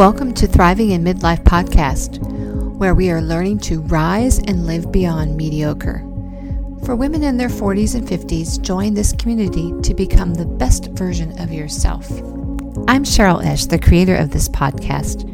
Welcome 0.00 0.32
to 0.36 0.46
Thriving 0.46 0.92
in 0.92 1.04
Midlife 1.04 1.44
podcast, 1.44 2.20
where 2.78 2.94
we 2.94 3.10
are 3.10 3.20
learning 3.20 3.58
to 3.58 3.82
rise 3.82 4.38
and 4.38 4.66
live 4.66 4.90
beyond 4.90 5.36
mediocre. 5.36 5.98
For 6.86 6.96
women 6.96 7.22
in 7.22 7.36
their 7.36 7.50
40s 7.50 7.94
and 7.94 8.08
50s, 8.08 8.62
join 8.62 8.94
this 8.94 9.12
community 9.12 9.74
to 9.82 9.92
become 9.92 10.32
the 10.32 10.46
best 10.46 10.86
version 10.92 11.38
of 11.38 11.52
yourself. 11.52 12.10
I'm 12.88 13.04
Cheryl 13.04 13.44
Esch, 13.44 13.66
the 13.66 13.78
creator 13.78 14.16
of 14.16 14.30
this 14.30 14.48
podcast, 14.48 15.24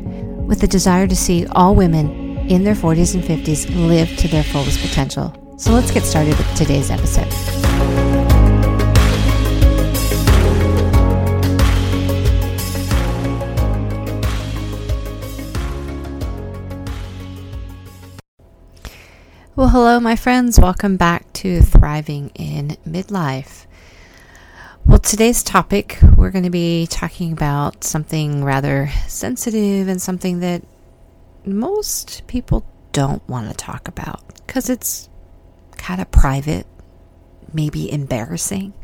with 0.49 0.61
the 0.61 0.67
desire 0.67 1.07
to 1.07 1.15
see 1.15 1.47
all 1.53 1.77
women 1.77 2.37
in 2.49 2.65
their 2.65 2.75
40s 2.75 3.15
and 3.15 3.23
50s 3.23 3.73
live 3.87 4.17
to 4.17 4.27
their 4.27 4.43
fullest 4.43 4.81
potential. 4.81 5.33
So 5.59 5.71
let's 5.71 5.93
get 5.93 6.03
started 6.03 6.37
with 6.37 6.55
today's 6.57 6.91
episode. 6.91 7.33
Well, 19.57 19.71
hello, 19.71 19.99
my 20.01 20.17
friends. 20.17 20.61
Welcome 20.61 20.99
back 20.99 21.33
to 21.33 21.63
Thriving 21.63 22.29
in 22.35 22.77
Midlife. 22.87 23.65
Well, 24.85 24.99
today's 24.99 25.43
topic, 25.43 25.99
we're 26.15 26.31
going 26.31 26.45
to 26.45 26.51
be 26.51 26.87
talking 26.87 27.33
about 27.33 27.83
something 27.83 28.45
rather 28.45 28.91
sensitive 29.09 29.89
and 29.89 30.03
something 30.03 30.41
that 30.41 30.63
most 31.47 32.27
people 32.27 32.67
don't 32.93 33.27
want 33.31 33.49
to 33.49 33.55
talk 33.55 33.89
about 33.89 34.23
because 34.47 34.69
it's 34.69 35.09
kind 35.79 36.03
of 36.03 36.11
private, 36.11 36.67
maybe 37.51 37.91
embarrassing. 37.91 38.75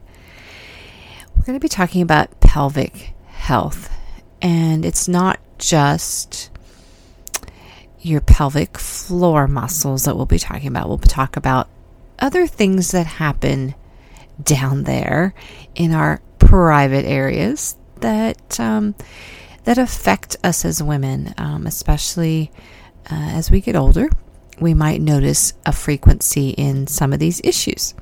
We're 1.36 1.44
going 1.44 1.58
to 1.58 1.62
be 1.62 1.68
talking 1.68 2.00
about 2.00 2.41
pelvic 2.41 3.12
health, 3.27 3.91
and 4.41 4.86
it's 4.86 5.06
not 5.06 5.38
just 5.58 6.50
your 8.03 8.20
pelvic 8.20 8.78
floor 8.78 9.47
muscles 9.47 10.05
that 10.05 10.17
we'll 10.17 10.27
be 10.27 10.39
talking 10.39 10.69
about. 10.69 10.89
We'll 10.89 10.98
talk 10.98 11.36
about 11.36 11.69
other 12.19 12.47
things 12.47 12.91
that 12.91 13.06
happen 13.06 13.75
down 14.42 14.84
there 14.84 15.34
in 15.75 15.92
our 15.92 16.20
private 16.39 17.05
areas 17.05 17.77
that 18.00 18.59
um, 18.61 18.94
that 19.64 19.78
affect 19.78 20.36
us 20.42 20.64
as 20.64 20.83
women, 20.83 21.34
um, 21.39 21.67
especially 21.67 22.50
uh, 23.11 23.14
as 23.14 23.50
we 23.50 23.61
get 23.61 23.77
older. 23.77 24.09
We 24.61 24.75
might 24.75 25.00
notice 25.00 25.55
a 25.64 25.72
frequency 25.72 26.50
in 26.50 26.87
some 26.87 27.12
of 27.12 27.19
these 27.19 27.41
issues. 27.42 27.94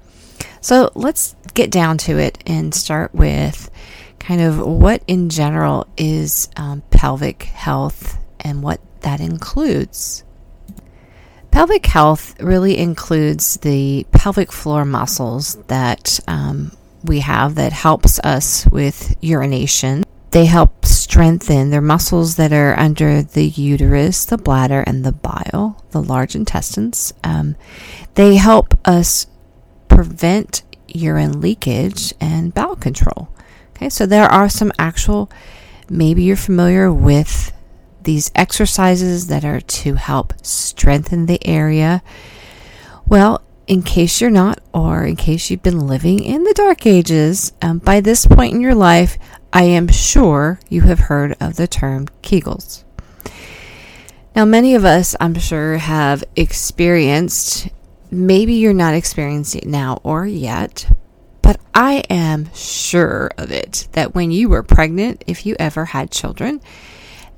So 0.61 0.91
let's 0.95 1.37
get 1.55 1.71
down 1.71 1.99
to 1.99 2.19
it 2.19 2.43
and 2.47 2.75
start 2.75 3.15
with 3.15 3.71
kind 4.19 4.41
of 4.41 4.59
what 4.59 5.03
in 5.07 5.31
general 5.31 5.87
is 5.97 6.49
um, 6.57 6.83
pelvic 6.91 7.45
health 7.45 8.19
and 8.41 8.63
what 8.63 8.81
that 9.03 9.21
includes. 9.21 10.25
Pelvic 11.51 11.87
health 11.87 12.41
really 12.41 12.79
includes 12.79 13.57
the 13.59 14.07
pelvic 14.13 14.53
floor 14.53 14.85
muscles 14.85 15.57
that 15.67 16.21
um, 16.29 16.71
we 17.05 17.21
have 17.21 17.57
that 17.57 17.73
helps 17.73 18.21
us 18.21 18.67
with 18.67 19.17
urination. 19.21 20.05
They 20.31 20.47
help 20.47 20.85
strengthen 20.85 21.71
their 21.71 21.81
muscles 21.81 22.37
that 22.37 22.53
are 22.53 22.79
under 22.79 23.23
the 23.23 23.47
uterus, 23.47 24.25
the 24.25 24.39
bladder, 24.39 24.85
and 24.87 25.05
the 25.05 25.13
bowel, 25.13 25.85
the 25.91 26.01
large 26.01 26.37
intestines. 26.37 27.13
Um, 27.25 27.57
they 28.15 28.37
help 28.37 28.75
us 28.87 29.27
prevent 29.89 30.63
urine 30.87 31.41
leakage 31.41 32.15
and 32.21 32.55
bowel 32.55 32.77
control. 32.77 33.29
Okay, 33.71 33.89
so 33.89 34.07
there 34.07 34.27
are 34.27 34.49
some 34.49 34.73
actual, 34.79 35.31
maybe 35.89 36.23
you're 36.23 36.37
familiar 36.37 36.93
with 36.93 37.53
these 38.05 38.31
exercises 38.35 39.27
that 39.29 39.45
are 39.45 39.61
to 39.61 39.95
help 39.95 40.35
strengthen 40.43 41.27
the 41.27 41.45
area. 41.47 42.03
Well, 43.07 43.43
in 43.67 43.83
case 43.83 44.21
you're 44.21 44.31
not, 44.31 44.61
or 44.75 45.05
in 45.05 45.17
case 45.17 45.49
you've 45.49 45.63
been 45.63 45.87
living 45.87 46.25
in 46.25 46.43
the 46.43 46.55
dark 46.55 46.87
ages, 46.87 47.53
um, 47.63 47.79
by 47.79 48.01
this 48.01 48.27
point 48.27 48.55
in 48.55 48.61
your 48.61 48.75
life, 48.75 49.17
I 49.53 49.63
am 49.63 49.89
sure 49.89 50.59
you 50.69 50.83
have 50.83 50.99
heard 51.01 51.37
of 51.41 51.57
the 51.57 51.69
term 51.69 52.09
Kegels. 52.23 52.85
Now, 54.35 54.45
many 54.45 54.75
of 54.75 54.85
us, 54.85 55.17
I'm 55.21 55.35
sure, 55.35 55.79
have 55.79 56.23
experienced, 56.37 57.69
maybe 58.11 58.55
you're 58.55 58.73
not 58.73 58.95
experiencing 58.95 59.63
it 59.63 59.69
now 59.69 60.01
or 60.03 60.27
yet, 60.27 60.91
but 61.43 61.61
I 61.75 62.05
am 62.11 62.51
sure 62.55 63.31
of 63.37 63.51
it 63.51 63.89
that 63.93 64.15
when 64.15 64.31
you 64.31 64.49
were 64.49 64.63
pregnant, 64.63 65.25
if 65.27 65.47
you 65.47 65.57
ever 65.59 65.87
had 65.87 66.11
children, 66.11 66.61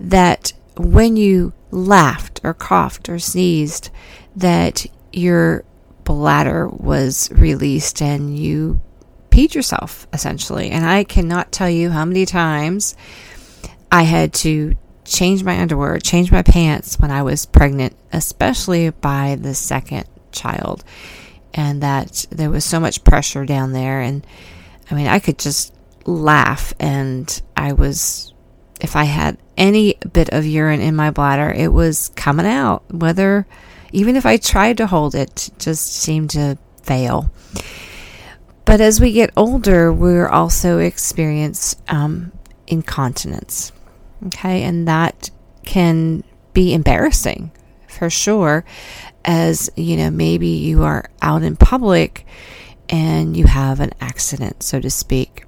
that 0.03 0.53
when 0.77 1.17
you 1.17 1.53
laughed 1.71 2.41
or 2.43 2.53
coughed 2.53 3.09
or 3.09 3.19
sneezed, 3.19 3.91
that 4.37 4.85
your 5.13 5.65
bladder 6.05 6.69
was 6.69 7.31
released 7.33 8.03
and 8.03 8.37
you 8.37 8.81
peed 9.31 9.55
yourself, 9.55 10.07
essentially. 10.13 10.71
And 10.71 10.85
I 10.85 11.05
cannot 11.05 11.53
tell 11.53 11.71
you 11.71 11.91
how 11.91 12.05
many 12.05 12.27
times 12.27 12.97
I 13.91 14.03
had 14.03 14.35
to 14.35 14.75
change 15.05 15.45
my 15.45 15.61
underwear, 15.61 15.99
change 15.99 16.33
my 16.33 16.43
pants 16.43 16.99
when 16.99 17.11
I 17.11 17.23
was 17.23 17.47
pregnant, 17.47 17.95
especially 18.13 18.91
by 18.91 19.37
the 19.41 19.55
second 19.55 20.07
child. 20.33 20.85
And 21.55 21.83
that 21.83 22.27
there 22.31 22.51
was 22.51 22.65
so 22.65 22.81
much 22.81 23.05
pressure 23.05 23.45
down 23.45 23.73
there. 23.73 24.01
And 24.01 24.27
I 24.91 24.95
mean, 24.95 25.07
I 25.07 25.19
could 25.19 25.39
just 25.39 25.75
laugh, 26.07 26.75
and 26.81 27.43
I 27.57 27.75
was 27.75 28.32
if 28.83 28.97
I 28.97 29.05
had 29.05 29.39
any 29.57 29.95
bit 30.13 30.29
of 30.31 30.45
urine 30.45 30.81
in 30.81 30.97
my 30.97 31.11
bladder, 31.11 31.51
it 31.51 31.73
was 31.73 32.11
coming 32.17 32.47
out. 32.47 32.83
Whether, 32.93 33.47
even 33.93 34.17
if 34.17 34.27
I 34.27 34.37
tried 34.37 34.77
to 34.79 34.87
hold 34.89 35.15
it, 35.15 35.49
it 35.49 35.59
just 35.59 35.87
seemed 35.87 36.31
to 36.31 36.59
fail. 36.83 37.31
But 38.65 38.81
as 38.81 39.01
we 39.01 39.13
get 39.13 39.31
older, 39.37 39.93
we're 39.93 40.29
also 40.29 40.79
experience 40.79 41.77
um, 41.89 42.33
incontinence. 42.67 43.73
Okay, 44.27 44.63
and 44.65 44.87
that 44.89 45.31
can 45.65 46.25
be 46.53 46.75
embarrassing 46.75 47.53
for 47.89 48.11
sure. 48.11 48.65
As 49.25 49.71
you 49.77 49.97
know, 49.97 50.11
maybe 50.11 50.49
you 50.49 50.83
are 50.83 51.09
out 51.21 51.43
in 51.43 51.57
public 51.57 52.27
and 52.89 53.37
you 53.37 53.47
have 53.47 53.79
an 53.79 53.93
accident, 54.01 54.63
so 54.65 54.81
to 54.81 54.91
speak. 54.91 55.45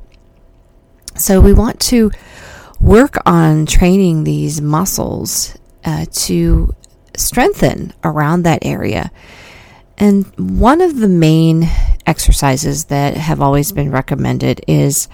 So 1.16 1.40
we 1.40 1.52
want 1.52 1.80
to 1.80 2.10
work 2.84 3.16
on 3.24 3.64
training 3.64 4.24
these 4.24 4.60
muscles 4.60 5.56
uh, 5.86 6.04
to 6.12 6.74
strengthen 7.16 7.94
around 8.04 8.42
that 8.42 8.58
area. 8.62 9.10
And 9.96 10.26
one 10.36 10.82
of 10.82 10.98
the 10.98 11.08
main 11.08 11.66
exercises 12.06 12.86
that 12.86 13.16
have 13.16 13.40
always 13.40 13.72
been 13.72 13.90
recommended 13.90 14.60
is, 14.68 15.08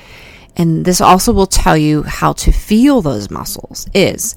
and 0.57 0.85
this 0.85 1.01
also 1.01 1.33
will 1.33 1.47
tell 1.47 1.77
you 1.77 2.03
how 2.03 2.33
to 2.33 2.51
feel 2.51 3.03
those 3.03 3.31
muscles, 3.31 3.89
is 3.95 4.35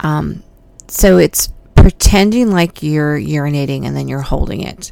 um, 0.00 0.42
so 0.88 1.16
it's 1.16 1.50
pretending 1.76 2.50
like 2.50 2.82
you're 2.82 3.18
urinating 3.18 3.86
and 3.86 3.96
then 3.96 4.08
you're 4.08 4.20
holding 4.20 4.62
it. 4.62 4.90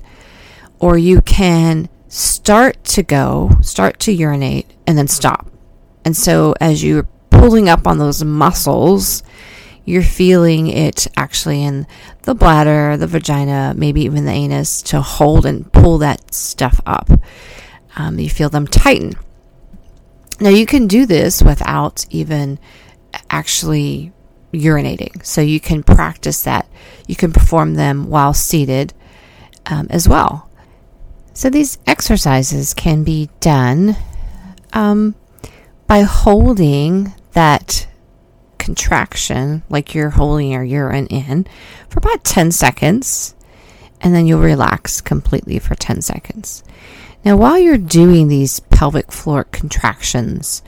Or 0.79 0.97
you 0.97 1.21
can 1.21 1.89
start 2.07 2.85
to 2.85 3.03
go, 3.03 3.51
start 3.61 3.99
to 4.01 4.13
urinate, 4.13 4.71
and 4.87 4.97
then 4.97 5.09
stop. 5.09 5.51
And 6.05 6.17
so 6.17 6.55
as 6.61 6.83
you 6.83 7.09
pulling 7.43 7.69
up 7.69 7.89
on 7.89 7.99
those 7.99 8.23
muscles, 8.23 9.25
you're 9.85 10.01
feeling 10.01 10.69
it 10.69 11.09
actually 11.17 11.61
in 11.61 11.85
the 12.23 12.37
bladder, 12.37 12.97
the 12.97 13.09
vagina, 13.09 13.75
maybe 13.77 14.03
even 14.03 14.25
the 14.25 14.31
anus 14.31 14.81
to 14.81 15.01
hold 15.01 15.45
and 15.45 15.73
pull 15.73 15.99
that 15.99 16.33
stuff 16.33 16.81
up. 16.87 17.11
Um, 17.97 18.21
you 18.21 18.31
feel 18.31 18.49
them 18.49 18.69
tighten. 18.69 19.15
Now, 20.39 20.51
you 20.51 20.67
can 20.67 20.87
do 20.87 21.05
this 21.05 21.43
without 21.43 22.07
even 22.11 22.61
actually 23.29 24.13
urinating. 24.53 25.27
So, 25.27 25.41
you 25.41 25.59
can 25.59 25.83
practice 25.83 26.45
that. 26.45 26.69
You 27.09 27.17
can 27.17 27.33
perform 27.33 27.75
them 27.75 28.09
while 28.09 28.35
seated 28.35 28.95
um, 29.67 29.89
as 29.91 30.09
well. 30.09 30.49
So, 31.35 31.51
these 31.51 31.79
exercises 31.89 32.73
can 32.73 33.03
be 33.03 33.31
done 33.41 33.97
um, 34.73 35.17
by 35.89 36.03
holding 36.03 37.13
that 37.33 37.87
contraction, 38.59 39.63
like 39.69 39.95
you're 39.95 40.11
holding 40.11 40.53
your 40.53 40.63
urine 40.63 41.07
in, 41.09 41.47
for 41.89 41.99
about 41.99 42.25
10 42.25 42.53
seconds, 42.53 43.35
and 44.01 44.15
then 44.15 44.27
you'll 44.27 44.41
relax 44.41 45.01
completely 45.01 45.59
for 45.59 45.75
10 45.75 46.03
seconds. 46.03 46.63
Now, 47.25 47.37
while 47.37 47.59
you're 47.59 47.79
doing 47.79 48.29
these 48.29 48.61
pelvic 48.61 49.13
floor 49.13 49.45
contractions, 49.45 50.63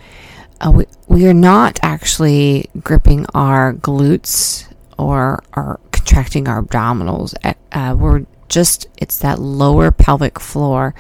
uh, 0.61 0.71
we, 0.71 0.87
we 1.09 1.27
are 1.27 1.35
not 1.35 1.79
actually 1.83 2.71
gripping 2.81 3.27
our 3.35 3.73
glutes 3.73 4.73
or 4.99 5.43
are 5.53 5.81
contracting 5.91 6.49
our 6.49 6.63
abdominals. 6.63 7.35
Uh, 7.73 7.97
we're 7.99 8.27
just, 8.49 8.87
it's 8.99 9.19
that 9.19 9.39
lower 9.41 9.91
pelvic 9.91 10.39
floor 10.39 10.95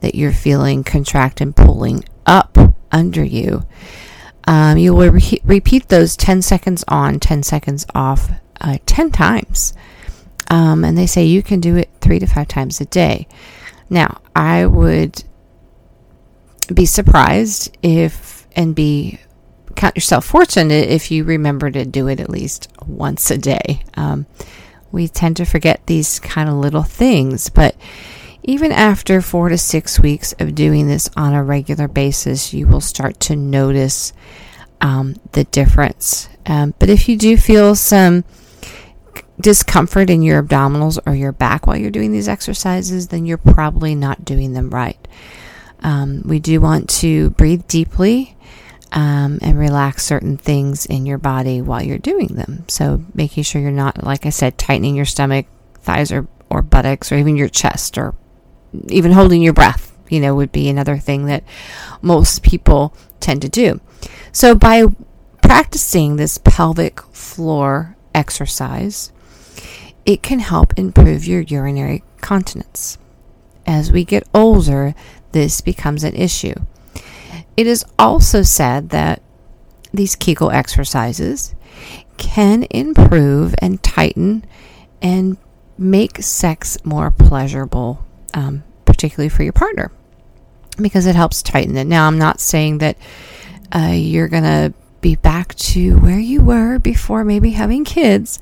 that 0.00 0.14
you're 0.14 0.32
feeling 0.32 0.84
contract 0.84 1.40
and 1.40 1.56
pulling 1.56 2.04
up 2.26 2.58
under 2.92 3.24
you. 3.24 3.64
Um, 4.50 4.78
you 4.78 4.92
will 4.94 5.12
re- 5.12 5.40
repeat 5.44 5.88
those 5.88 6.16
10 6.16 6.42
seconds 6.42 6.82
on, 6.88 7.20
10 7.20 7.44
seconds 7.44 7.86
off, 7.94 8.32
uh, 8.60 8.78
10 8.84 9.12
times. 9.12 9.72
Um, 10.50 10.84
and 10.84 10.98
they 10.98 11.06
say 11.06 11.22
you 11.22 11.40
can 11.40 11.60
do 11.60 11.76
it 11.76 11.88
three 12.00 12.18
to 12.18 12.26
five 12.26 12.48
times 12.48 12.80
a 12.80 12.84
day. 12.84 13.28
Now, 13.88 14.20
I 14.34 14.66
would 14.66 15.22
be 16.74 16.84
surprised 16.84 17.76
if 17.80 18.48
and 18.56 18.74
be 18.74 19.20
count 19.76 19.96
yourself 19.96 20.24
fortunate 20.24 20.88
if 20.88 21.12
you 21.12 21.22
remember 21.22 21.70
to 21.70 21.84
do 21.84 22.08
it 22.08 22.18
at 22.18 22.28
least 22.28 22.66
once 22.84 23.30
a 23.30 23.38
day. 23.38 23.84
Um, 23.94 24.26
we 24.90 25.06
tend 25.06 25.36
to 25.36 25.44
forget 25.44 25.86
these 25.86 26.18
kind 26.18 26.48
of 26.48 26.56
little 26.56 26.82
things, 26.82 27.50
but 27.50 27.76
even 28.42 28.72
after 28.72 29.20
four 29.20 29.48
to 29.48 29.58
six 29.58 30.00
weeks 30.00 30.32
of 30.38 30.54
doing 30.54 30.86
this 30.86 31.10
on 31.16 31.34
a 31.34 31.44
regular 31.44 31.88
basis, 31.88 32.54
you 32.54 32.66
will 32.66 32.80
start 32.80 33.20
to 33.20 33.36
notice 33.36 34.12
um, 34.80 35.16
the 35.32 35.44
difference. 35.44 36.28
Um, 36.46 36.74
but 36.78 36.88
if 36.88 37.08
you 37.08 37.16
do 37.16 37.36
feel 37.36 37.74
some 37.74 38.24
discomfort 39.40 40.10
in 40.10 40.22
your 40.22 40.42
abdominals 40.42 40.98
or 41.06 41.14
your 41.14 41.32
back 41.32 41.66
while 41.66 41.76
you're 41.76 41.90
doing 41.90 42.12
these 42.12 42.28
exercises, 42.28 43.08
then 43.08 43.26
you're 43.26 43.38
probably 43.38 43.94
not 43.94 44.24
doing 44.24 44.52
them 44.52 44.70
right. 44.70 45.08
Um, 45.80 46.22
we 46.24 46.40
do 46.40 46.60
want 46.60 46.88
to 47.00 47.30
breathe 47.30 47.66
deeply 47.66 48.36
um, 48.92 49.38
and 49.40 49.58
relax 49.58 50.04
certain 50.04 50.36
things 50.36 50.84
in 50.86 51.06
your 51.06 51.18
body 51.18 51.62
while 51.62 51.82
you're 51.82 51.98
doing 51.98 52.28
them. 52.28 52.64
So, 52.68 53.04
making 53.14 53.44
sure 53.44 53.62
you're 53.62 53.70
not, 53.70 54.02
like 54.04 54.26
I 54.26 54.30
said, 54.30 54.58
tightening 54.58 54.96
your 54.96 55.06
stomach, 55.06 55.46
thighs, 55.76 56.12
or, 56.12 56.26
or 56.50 56.60
buttocks, 56.62 57.10
or 57.12 57.16
even 57.16 57.36
your 57.36 57.48
chest, 57.48 57.96
or 57.96 58.14
even 58.88 59.12
holding 59.12 59.42
your 59.42 59.52
breath, 59.52 59.96
you 60.08 60.20
know, 60.20 60.34
would 60.34 60.52
be 60.52 60.68
another 60.68 60.98
thing 60.98 61.26
that 61.26 61.44
most 62.02 62.42
people 62.42 62.94
tend 63.20 63.42
to 63.42 63.48
do. 63.48 63.80
So, 64.32 64.54
by 64.54 64.84
practicing 65.42 66.16
this 66.16 66.38
pelvic 66.38 67.00
floor 67.12 67.96
exercise, 68.14 69.12
it 70.04 70.22
can 70.22 70.38
help 70.38 70.78
improve 70.78 71.26
your 71.26 71.40
urinary 71.42 72.02
continence. 72.20 72.98
As 73.66 73.92
we 73.92 74.04
get 74.04 74.28
older, 74.34 74.94
this 75.32 75.60
becomes 75.60 76.04
an 76.04 76.14
issue. 76.14 76.54
It 77.56 77.66
is 77.66 77.84
also 77.98 78.42
said 78.42 78.90
that 78.90 79.22
these 79.92 80.16
Kegel 80.16 80.50
exercises 80.50 81.54
can 82.16 82.64
improve 82.70 83.54
and 83.58 83.82
tighten 83.82 84.44
and 85.02 85.36
make 85.76 86.22
sex 86.22 86.78
more 86.84 87.10
pleasurable, 87.10 88.04
um, 88.34 88.62
particularly 88.84 89.28
for 89.28 89.42
your 89.42 89.52
partner, 89.52 89.90
because 90.80 91.06
it 91.06 91.16
helps 91.16 91.42
tighten 91.42 91.76
it. 91.76 91.84
Now, 91.84 92.06
I'm 92.06 92.18
not 92.18 92.40
saying 92.40 92.78
that 92.78 92.96
uh, 93.74 93.92
you're 93.94 94.28
going 94.28 94.44
to 94.44 94.74
be 95.00 95.16
back 95.16 95.54
to 95.54 95.98
where 95.98 96.18
you 96.18 96.42
were 96.42 96.78
before 96.78 97.24
maybe 97.24 97.50
having 97.52 97.84
kids, 97.84 98.38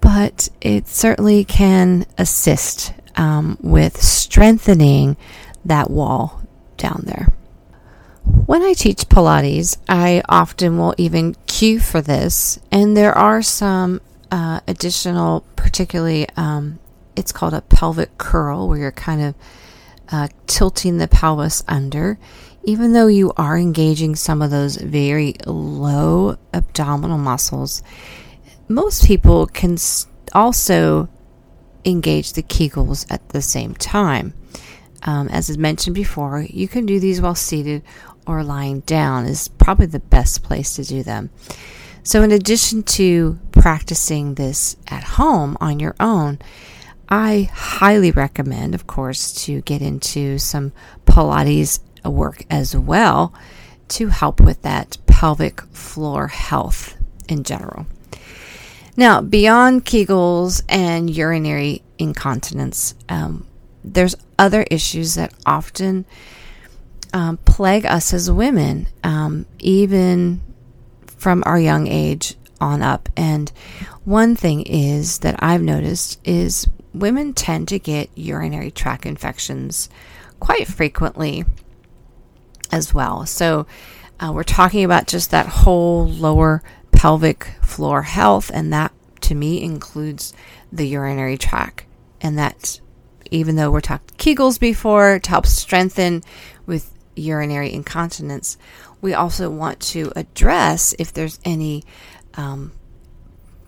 but 0.00 0.48
it 0.60 0.88
certainly 0.88 1.44
can 1.44 2.06
assist 2.18 2.92
um, 3.16 3.56
with 3.60 4.00
strengthening 4.00 5.16
that 5.64 5.90
wall 5.90 6.42
down 6.76 7.02
there. 7.04 7.28
When 8.46 8.62
I 8.62 8.74
teach 8.74 9.08
Pilates, 9.08 9.78
I 9.88 10.22
often 10.28 10.78
will 10.78 10.94
even 10.98 11.34
cue 11.46 11.80
for 11.80 12.00
this, 12.02 12.58
and 12.70 12.96
there 12.96 13.16
are 13.16 13.42
some 13.42 14.00
uh, 14.30 14.60
additional, 14.68 15.44
particularly, 15.56 16.28
um, 16.36 16.78
it's 17.16 17.32
called 17.32 17.54
a 17.54 17.62
pelvic 17.62 18.18
curl, 18.18 18.68
where 18.68 18.78
you're 18.78 18.92
kind 18.92 19.22
of 19.22 19.34
uh, 20.10 20.28
tilting 20.46 20.98
the 20.98 21.08
pelvis 21.08 21.62
under. 21.68 22.18
Even 22.64 22.92
though 22.92 23.06
you 23.06 23.32
are 23.36 23.56
engaging 23.56 24.14
some 24.14 24.42
of 24.42 24.50
those 24.50 24.76
very 24.76 25.34
low 25.46 26.36
abdominal 26.52 27.18
muscles, 27.18 27.82
most 28.68 29.06
people 29.06 29.46
can 29.46 29.76
also 30.34 31.08
engage 31.84 32.34
the 32.34 32.42
Kegels 32.42 33.10
at 33.10 33.30
the 33.30 33.42
same 33.42 33.74
time. 33.74 34.34
Um, 35.02 35.28
as 35.28 35.50
I 35.50 35.56
mentioned 35.56 35.94
before, 35.94 36.46
you 36.48 36.68
can 36.68 36.84
do 36.84 37.00
these 37.00 37.20
while 37.20 37.34
seated 37.34 37.82
or 38.26 38.44
lying 38.44 38.80
down 38.80 39.24
is 39.24 39.48
probably 39.48 39.86
the 39.86 39.98
best 39.98 40.42
place 40.42 40.76
to 40.76 40.84
do 40.84 41.02
them. 41.02 41.30
So, 42.02 42.22
in 42.22 42.32
addition 42.32 42.82
to 42.84 43.38
practicing 43.52 44.34
this 44.34 44.76
at 44.88 45.04
home 45.04 45.56
on 45.60 45.80
your 45.80 45.94
own, 46.00 46.38
I 47.10 47.50
highly 47.52 48.12
recommend, 48.12 48.74
of 48.74 48.86
course, 48.86 49.32
to 49.46 49.62
get 49.62 49.82
into 49.82 50.38
some 50.38 50.72
Pilates 51.06 51.80
work 52.04 52.44
as 52.48 52.76
well 52.76 53.34
to 53.88 54.08
help 54.08 54.40
with 54.40 54.62
that 54.62 54.96
pelvic 55.06 55.60
floor 55.72 56.28
health 56.28 56.96
in 57.28 57.42
general. 57.42 57.86
Now, 58.96 59.20
beyond 59.20 59.84
Kegels 59.84 60.62
and 60.68 61.10
urinary 61.10 61.82
incontinence, 61.98 62.94
um, 63.08 63.46
there's 63.82 64.14
other 64.38 64.64
issues 64.70 65.14
that 65.14 65.32
often 65.44 66.04
um, 67.12 67.38
plague 67.38 67.86
us 67.86 68.12
as 68.12 68.30
women, 68.30 68.86
um, 69.02 69.46
even 69.58 70.40
from 71.06 71.42
our 71.46 71.58
young 71.58 71.86
age 71.86 72.36
on 72.60 72.82
up. 72.82 73.08
And 73.16 73.50
one 74.04 74.36
thing 74.36 74.62
is 74.62 75.18
that 75.20 75.36
I've 75.40 75.62
noticed 75.62 76.20
is 76.24 76.68
women 76.92 77.32
tend 77.32 77.68
to 77.68 77.78
get 77.78 78.10
urinary 78.14 78.70
tract 78.70 79.06
infections 79.06 79.88
quite 80.38 80.66
frequently 80.66 81.44
as 82.72 82.94
well. 82.94 83.26
So 83.26 83.66
uh, 84.18 84.32
we're 84.34 84.42
talking 84.42 84.84
about 84.84 85.06
just 85.06 85.30
that 85.30 85.46
whole 85.46 86.06
lower 86.08 86.62
pelvic 86.92 87.44
floor 87.62 88.02
health, 88.02 88.50
and 88.52 88.72
that 88.72 88.92
to 89.22 89.34
me 89.34 89.62
includes 89.62 90.32
the 90.72 90.86
urinary 90.86 91.38
tract. 91.38 91.86
And 92.20 92.38
that, 92.38 92.80
even 93.30 93.56
though 93.56 93.70
we're 93.70 93.80
talking 93.80 94.16
Kegels 94.18 94.60
before 94.60 95.18
to 95.18 95.30
help 95.30 95.46
strengthen 95.46 96.22
with 96.66 96.92
urinary 97.16 97.72
incontinence, 97.72 98.58
we 99.00 99.14
also 99.14 99.48
want 99.48 99.80
to 99.80 100.12
address 100.16 100.94
if 100.98 101.12
there's 101.12 101.40
any 101.44 101.82
um, 102.34 102.72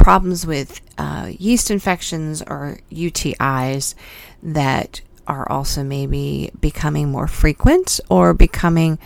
problems 0.02 0.44
with 0.44 0.80
uh, 0.98 1.30
yeast 1.38 1.70
infections 1.70 2.42
or 2.42 2.78
UTIs 2.90 3.94
that 4.42 5.00
are 5.28 5.50
also 5.50 5.84
maybe 5.84 6.50
becoming 6.60 7.08
more 7.08 7.28
frequent 7.28 8.00
or 8.10 8.34
becoming 8.34 8.98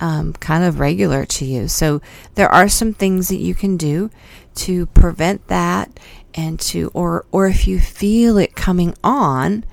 um, 0.00 0.32
kind 0.34 0.64
of 0.64 0.80
regular 0.80 1.24
to 1.24 1.44
you. 1.44 1.68
So 1.68 2.02
there 2.34 2.48
are 2.48 2.68
some 2.68 2.92
things 2.92 3.28
that 3.28 3.38
you 3.38 3.54
can 3.54 3.76
do 3.76 4.10
to 4.56 4.86
prevent 4.86 5.46
that 5.46 6.00
and 6.34 6.58
to 6.60 6.90
or 6.94 7.24
or 7.30 7.46
if 7.46 7.68
you 7.68 7.78
feel 7.78 8.36
it 8.36 8.54
coming 8.56 8.94
on, 9.04 9.64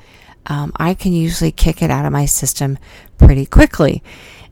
um, 0.45 0.71
I 0.75 0.93
can 0.93 1.11
usually 1.11 1.51
kick 1.51 1.81
it 1.81 1.89
out 1.89 2.05
of 2.05 2.11
my 2.11 2.25
system 2.25 2.77
pretty 3.17 3.45
quickly. 3.45 4.03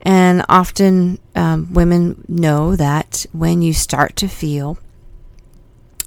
And 0.01 0.43
often 0.49 1.19
um, 1.35 1.73
women 1.73 2.23
know 2.27 2.75
that 2.75 3.25
when 3.31 3.61
you 3.61 3.73
start 3.73 4.15
to 4.17 4.27
feel 4.27 4.77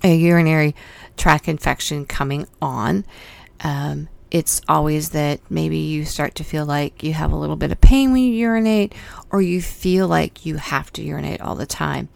a 0.02 0.14
urinary 0.14 0.74
tract 1.16 1.48
infection 1.48 2.06
coming 2.06 2.46
on, 2.60 3.04
um, 3.60 4.08
it's 4.30 4.60
always 4.68 5.10
that 5.10 5.40
maybe 5.50 5.78
you 5.78 6.04
start 6.04 6.34
to 6.34 6.44
feel 6.44 6.66
like 6.66 7.02
you 7.02 7.14
have 7.14 7.32
a 7.32 7.36
little 7.36 7.56
bit 7.56 7.72
of 7.72 7.80
pain 7.80 8.12
when 8.12 8.22
you 8.22 8.32
urinate, 8.32 8.94
or 9.30 9.40
you 9.40 9.62
feel 9.62 10.06
like 10.06 10.44
you 10.44 10.56
have 10.56 10.92
to 10.92 11.02
urinate 11.02 11.40
all 11.40 11.54
the 11.54 11.66
time, 11.66 12.08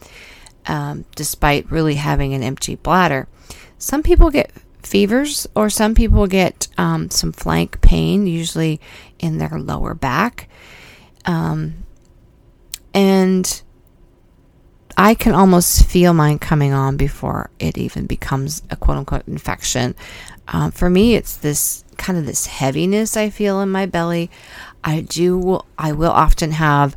um, 0.67 1.05
despite 1.17 1.71
really 1.71 1.95
having 1.95 2.35
an 2.35 2.43
empty 2.43 2.75
bladder. 2.75 3.29
Some 3.79 4.03
people 4.03 4.31
get 4.31 4.53
fevers, 4.83 5.47
or 5.57 5.71
some 5.71 5.95
people 5.95 6.27
get 6.27 6.69
um, 6.77 7.09
some 7.09 7.33
flank 7.33 7.81
pain, 7.81 8.27
usually 8.27 8.81
in 9.19 9.39
their 9.39 9.59
lower 9.59 9.95
back. 9.95 10.49
Um, 11.25 11.85
and 12.93 13.63
I 14.97 15.15
can 15.15 15.35
almost 15.35 15.87
feel 15.87 16.13
mine 16.13 16.39
coming 16.39 16.73
on 16.73 16.97
before 16.97 17.51
it 17.59 17.79
even 17.79 18.07
becomes 18.07 18.63
a 18.71 18.77
quote 18.77 18.99
unquote 18.99 19.27
infection. 19.27 19.95
Um, 20.49 20.71
for 20.71 20.91
me, 20.91 21.15
it's 21.15 21.37
this 21.37 21.85
kind 21.97 22.19
of 22.19 22.27
this 22.27 22.47
heaviness 22.47 23.17
I 23.17 23.31
feel 23.31 23.61
in 23.61 23.71
my 23.71 23.87
belly. 23.87 24.31
I 24.85 25.01
do, 25.03 25.61
I 25.79 25.93
will 25.93 26.11
often 26.11 26.53
have 26.53 26.97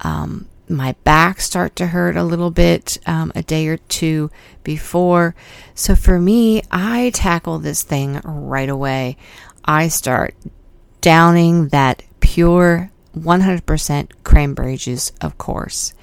um, 0.00 0.48
my 0.68 0.92
back 1.04 1.40
start 1.40 1.76
to 1.76 1.88
hurt 1.88 2.16
a 2.16 2.24
little 2.24 2.50
bit 2.50 2.98
um, 3.06 3.32
a 3.34 3.42
day 3.42 3.68
or 3.68 3.76
two 3.76 4.30
before. 4.64 5.34
So 5.74 5.94
for 5.94 6.18
me, 6.18 6.62
I 6.70 7.10
tackle 7.14 7.58
this 7.58 7.82
thing 7.82 8.20
right 8.24 8.68
away. 8.68 9.16
I 9.64 9.88
start 9.88 10.34
downing 11.00 11.68
that 11.68 12.02
pure 12.20 12.90
100% 13.16 14.10
cranberry 14.24 14.76
juice, 14.76 15.12
of 15.20 15.38
course. 15.38 15.94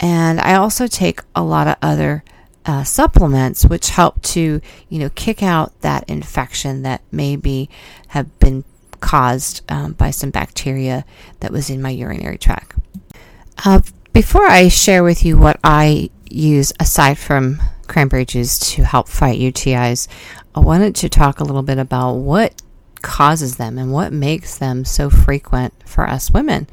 And 0.00 0.40
I 0.40 0.54
also 0.54 0.86
take 0.86 1.20
a 1.34 1.42
lot 1.42 1.66
of 1.66 1.76
other 1.80 2.22
uh, 2.66 2.84
supplements 2.84 3.64
which 3.64 3.90
help 3.90 4.20
to, 4.22 4.60
you 4.88 4.98
know, 4.98 5.10
kick 5.10 5.42
out 5.42 5.80
that 5.80 6.08
infection 6.08 6.82
that 6.82 7.02
maybe 7.10 7.70
have 8.08 8.38
been 8.38 8.64
caused 9.00 9.62
um, 9.70 9.92
by 9.92 10.10
some 10.10 10.30
bacteria 10.30 11.04
that 11.40 11.52
was 11.52 11.70
in 11.70 11.80
my 11.80 11.90
urinary 11.90 12.38
tract. 12.38 12.76
Uh, 13.64 13.80
before 14.12 14.46
I 14.46 14.68
share 14.68 15.04
with 15.04 15.24
you 15.24 15.38
what 15.38 15.60
I 15.62 16.10
use 16.28 16.72
aside 16.80 17.18
from 17.18 17.60
cranberry 17.86 18.24
juice 18.24 18.58
to 18.74 18.84
help 18.84 19.08
fight 19.08 19.38
UTIs, 19.38 20.08
I 20.54 20.60
wanted 20.60 20.94
to 20.96 21.08
talk 21.08 21.38
a 21.38 21.44
little 21.44 21.62
bit 21.62 21.78
about 21.78 22.14
what 22.14 22.62
causes 23.02 23.56
them 23.56 23.78
and 23.78 23.92
what 23.92 24.12
makes 24.12 24.58
them 24.58 24.84
so 24.84 25.08
frequent 25.08 25.72
for 25.86 26.04
us 26.08 26.30
women. 26.30 26.66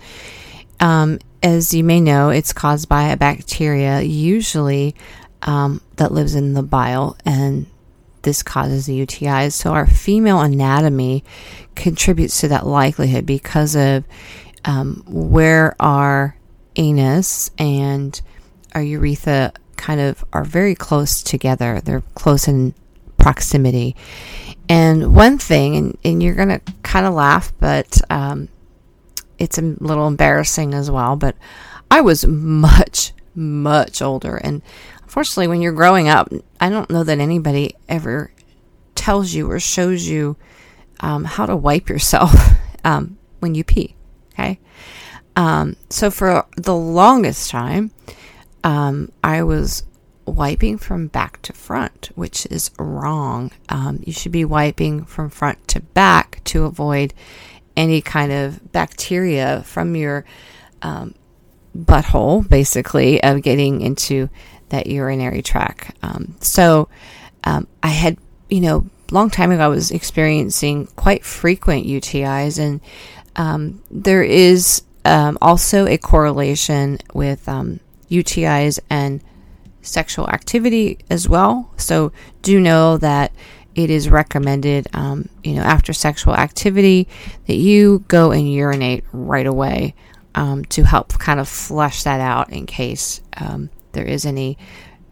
Um, 0.79 1.19
as 1.43 1.73
you 1.73 1.83
may 1.83 1.99
know, 1.99 2.29
it's 2.29 2.53
caused 2.53 2.87
by 2.87 3.09
a 3.09 3.17
bacteria, 3.17 4.01
usually 4.01 4.95
um, 5.41 5.81
that 5.97 6.13
lives 6.13 6.35
in 6.35 6.53
the 6.53 6.63
bowel, 6.63 7.17
and 7.25 7.67
this 8.21 8.41
causes 8.41 8.85
the 8.85 9.05
UTIs. 9.05 9.51
So, 9.51 9.73
our 9.73 9.85
female 9.85 10.39
anatomy 10.39 11.23
contributes 11.75 12.39
to 12.41 12.47
that 12.47 12.65
likelihood 12.65 13.25
because 13.25 13.75
of 13.75 14.05
um, 14.63 15.03
where 15.05 15.75
our 15.81 16.37
anus 16.77 17.51
and 17.57 18.19
our 18.73 18.81
urethra 18.81 19.51
kind 19.75 19.99
of 19.99 20.23
are 20.31 20.45
very 20.45 20.75
close 20.75 21.21
together. 21.21 21.81
They're 21.83 22.03
close 22.15 22.47
in 22.47 22.73
proximity. 23.17 23.97
And 24.69 25.13
one 25.13 25.37
thing, 25.37 25.75
and, 25.75 25.97
and 26.05 26.23
you're 26.23 26.35
going 26.35 26.49
to 26.49 26.61
kind 26.83 27.05
of 27.05 27.13
laugh, 27.13 27.51
but 27.59 28.01
um, 28.09 28.47
it's 29.37 29.57
a 29.57 29.61
little 29.79 30.07
embarrassing 30.07 30.73
as 30.73 30.89
well, 30.89 31.15
but 31.15 31.35
I 31.89 32.01
was 32.01 32.25
much, 32.25 33.13
much 33.35 34.01
older. 34.01 34.37
And 34.37 34.61
unfortunately, 35.01 35.47
when 35.47 35.61
you're 35.61 35.73
growing 35.73 36.07
up, 36.07 36.31
I 36.59 36.69
don't 36.69 36.89
know 36.89 37.03
that 37.03 37.19
anybody 37.19 37.75
ever 37.87 38.31
tells 38.95 39.33
you 39.33 39.49
or 39.49 39.59
shows 39.59 40.07
you 40.07 40.37
um, 40.99 41.25
how 41.25 41.45
to 41.45 41.55
wipe 41.55 41.89
yourself 41.89 42.33
um, 42.83 43.17
when 43.39 43.55
you 43.55 43.63
pee. 43.63 43.95
Okay. 44.33 44.59
Um, 45.35 45.75
so 45.89 46.11
for 46.11 46.45
the 46.57 46.75
longest 46.75 47.49
time, 47.49 47.91
um, 48.63 49.11
I 49.23 49.43
was 49.43 49.83
wiping 50.25 50.77
from 50.77 51.07
back 51.07 51.41
to 51.43 51.53
front, 51.53 52.09
which 52.15 52.45
is 52.47 52.71
wrong. 52.79 53.51
Um, 53.69 54.01
you 54.05 54.13
should 54.13 54.31
be 54.31 54.45
wiping 54.45 55.05
from 55.05 55.29
front 55.29 55.67
to 55.69 55.81
back 55.81 56.41
to 56.45 56.63
avoid 56.63 57.13
any 57.75 58.01
kind 58.01 58.31
of 58.31 58.71
bacteria 58.71 59.63
from 59.65 59.95
your 59.95 60.25
um, 60.81 61.15
butthole, 61.75 62.47
basically, 62.47 63.21
of 63.23 63.41
getting 63.41 63.81
into 63.81 64.29
that 64.69 64.87
urinary 64.87 65.41
tract. 65.41 65.95
Um, 66.01 66.35
so 66.39 66.89
um, 67.43 67.67
I 67.81 67.89
had, 67.89 68.17
you 68.49 68.61
know, 68.61 68.89
long 69.11 69.29
time 69.29 69.51
ago, 69.51 69.61
I 69.61 69.67
was 69.67 69.91
experiencing 69.91 70.87
quite 70.95 71.23
frequent 71.23 71.85
UTIs, 71.85 72.59
and 72.59 72.81
um, 73.35 73.83
there 73.91 74.23
is 74.23 74.83
um, 75.05 75.37
also 75.41 75.85
a 75.87 75.97
correlation 75.97 76.99
with 77.13 77.45
UTIs 78.09 78.79
um, 78.79 78.85
and 78.89 79.23
sexual 79.81 80.27
activity 80.29 80.99
as 81.09 81.27
well. 81.27 81.71
So 81.77 82.11
do 82.41 82.59
know 82.59 82.97
that 82.97 83.31
it 83.75 83.89
is 83.89 84.09
recommended, 84.09 84.87
um, 84.93 85.29
you 85.43 85.55
know, 85.55 85.61
after 85.61 85.93
sexual 85.93 86.35
activity 86.35 87.07
that 87.47 87.55
you 87.55 88.03
go 88.07 88.31
and 88.31 88.51
urinate 88.51 89.03
right 89.11 89.47
away 89.47 89.95
um, 90.35 90.65
to 90.65 90.83
help 90.83 91.17
kind 91.19 91.39
of 91.39 91.47
flush 91.47 92.03
that 92.03 92.19
out 92.19 92.51
in 92.51 92.65
case 92.65 93.21
um, 93.37 93.69
there 93.93 94.05
is 94.05 94.25
any 94.25 94.57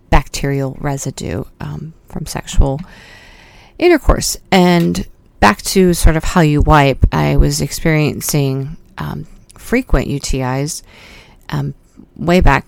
bacterial 0.10 0.78
residue 0.80 1.44
um, 1.60 1.94
from 2.08 2.26
sexual 2.26 2.80
intercourse. 3.80 4.38
And 4.52 5.08
back 5.40 5.62
to 5.64 5.94
sort 5.94 6.16
of 6.16 6.24
how 6.24 6.42
you 6.42 6.62
wipe, 6.62 7.06
I 7.12 7.38
was 7.38 7.62
experiencing 7.62 8.78
um, 8.98 9.26
frequent 9.58 10.08
UTIs 10.08 10.84
um, 11.50 11.74
way 12.16 12.42
back, 12.42 12.68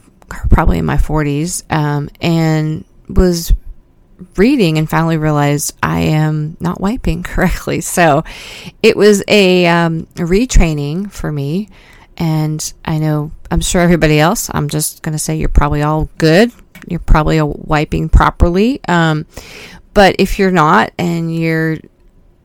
probably 0.49 0.79
in 0.79 0.85
my 0.85 0.97
40s, 0.97 1.63
and 1.69 2.85
was 3.09 3.53
reading 4.35 4.77
and 4.77 4.89
finally 4.89 5.17
realized 5.17 5.75
I 5.81 6.01
am 6.01 6.57
not 6.59 6.81
wiping 6.81 7.23
correctly. 7.23 7.81
So 7.81 8.23
it 8.81 8.95
was 8.95 9.23
a, 9.27 9.65
um, 9.67 10.05
retraining 10.15 11.11
for 11.11 11.31
me. 11.31 11.69
And 12.17 12.73
I 12.85 12.99
know, 12.99 13.31
I'm 13.49 13.61
sure 13.61 13.81
everybody 13.81 14.19
else, 14.19 14.49
I'm 14.53 14.69
just 14.69 15.01
going 15.01 15.13
to 15.13 15.19
say 15.19 15.35
you're 15.35 15.49
probably 15.49 15.81
all 15.81 16.09
good. 16.17 16.51
You're 16.87 16.99
probably 16.99 17.41
wiping 17.41 18.09
properly. 18.09 18.81
Um, 18.87 19.25
but 19.93 20.15
if 20.19 20.37
you're 20.37 20.51
not 20.51 20.91
and 20.97 21.35
you're, 21.35 21.77